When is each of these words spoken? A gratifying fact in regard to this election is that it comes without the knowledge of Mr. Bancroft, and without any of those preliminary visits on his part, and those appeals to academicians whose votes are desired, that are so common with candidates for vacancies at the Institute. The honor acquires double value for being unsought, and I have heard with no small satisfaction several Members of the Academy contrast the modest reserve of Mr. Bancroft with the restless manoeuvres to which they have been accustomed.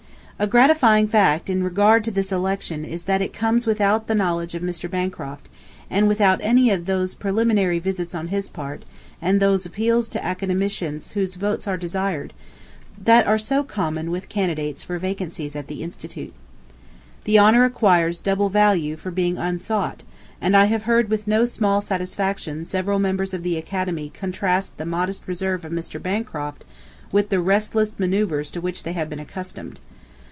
A 0.39 0.47
gratifying 0.47 1.07
fact 1.07 1.51
in 1.51 1.61
regard 1.63 2.03
to 2.03 2.09
this 2.09 2.31
election 2.31 2.83
is 2.83 3.03
that 3.03 3.21
it 3.21 3.31
comes 3.31 3.67
without 3.67 4.07
the 4.07 4.15
knowledge 4.15 4.55
of 4.55 4.63
Mr. 4.63 4.89
Bancroft, 4.89 5.47
and 5.87 6.07
without 6.07 6.39
any 6.41 6.71
of 6.71 6.87
those 6.87 7.13
preliminary 7.13 7.77
visits 7.77 8.15
on 8.15 8.29
his 8.29 8.49
part, 8.49 8.83
and 9.21 9.39
those 9.39 9.67
appeals 9.67 10.09
to 10.09 10.25
academicians 10.25 11.11
whose 11.11 11.35
votes 11.35 11.67
are 11.67 11.77
desired, 11.77 12.33
that 12.97 13.27
are 13.27 13.37
so 13.37 13.61
common 13.61 14.09
with 14.09 14.29
candidates 14.29 14.81
for 14.81 14.97
vacancies 14.97 15.55
at 15.55 15.67
the 15.67 15.83
Institute. 15.83 16.33
The 17.25 17.37
honor 17.37 17.63
acquires 17.63 18.19
double 18.19 18.49
value 18.49 18.95
for 18.95 19.11
being 19.11 19.37
unsought, 19.37 20.01
and 20.41 20.57
I 20.57 20.65
have 20.65 20.81
heard 20.89 21.09
with 21.09 21.27
no 21.27 21.45
small 21.45 21.81
satisfaction 21.81 22.65
several 22.65 22.97
Members 22.97 23.35
of 23.35 23.43
the 23.43 23.57
Academy 23.57 24.09
contrast 24.09 24.75
the 24.77 24.87
modest 24.87 25.27
reserve 25.27 25.65
of 25.65 25.71
Mr. 25.71 26.01
Bancroft 26.01 26.65
with 27.11 27.29
the 27.29 27.39
restless 27.39 27.99
manoeuvres 27.99 28.49
to 28.49 28.59
which 28.59 28.81
they 28.81 28.93
have 28.93 29.07
been 29.07 29.19
accustomed. 29.19 29.79